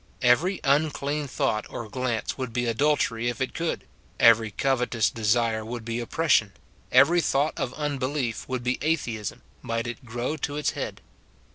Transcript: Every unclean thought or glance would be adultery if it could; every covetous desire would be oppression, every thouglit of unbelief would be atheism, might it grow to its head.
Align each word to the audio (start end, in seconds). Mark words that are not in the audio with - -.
Every 0.23 0.59
unclean 0.63 1.27
thought 1.27 1.67
or 1.69 1.87
glance 1.87 2.35
would 2.35 2.51
be 2.51 2.65
adultery 2.65 3.29
if 3.29 3.39
it 3.39 3.53
could; 3.53 3.83
every 4.19 4.49
covetous 4.49 5.11
desire 5.11 5.63
would 5.63 5.85
be 5.85 5.99
oppression, 5.99 6.53
every 6.91 7.21
thouglit 7.21 7.53
of 7.59 7.71
unbelief 7.75 8.49
would 8.49 8.63
be 8.63 8.79
atheism, 8.81 9.43
might 9.61 9.85
it 9.85 10.03
grow 10.03 10.37
to 10.37 10.55
its 10.57 10.71
head. 10.71 11.01